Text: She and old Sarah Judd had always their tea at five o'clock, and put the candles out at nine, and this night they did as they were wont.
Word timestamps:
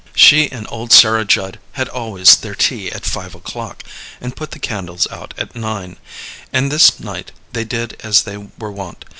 She 0.15 0.51
and 0.51 0.65
old 0.71 0.91
Sarah 0.91 1.25
Judd 1.25 1.59
had 1.73 1.87
always 1.87 2.35
their 2.35 2.55
tea 2.55 2.91
at 2.91 3.05
five 3.05 3.35
o'clock, 3.35 3.83
and 4.19 4.35
put 4.35 4.49
the 4.49 4.57
candles 4.57 5.05
out 5.11 5.31
at 5.37 5.53
nine, 5.55 5.97
and 6.51 6.71
this 6.71 6.99
night 6.99 7.31
they 7.53 7.65
did 7.65 7.97
as 8.03 8.23
they 8.23 8.37
were 8.37 8.71
wont. 8.71 9.05